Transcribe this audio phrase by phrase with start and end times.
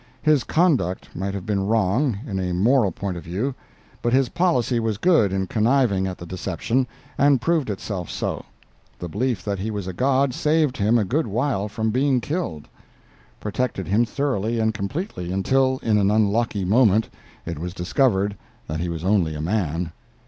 [0.23, 3.53] His conduct might have been wrong, in a moral point of view,
[4.01, 6.87] but his policy was good in conniving at the deception,
[7.19, 8.43] and proved itself so;
[8.97, 13.87] the belief that he was a god saved him a good while from being killed—protected
[13.87, 17.07] him thoroughly and completely, until, in an unlucky moment,
[17.45, 19.91] it was discovered that he was only a man.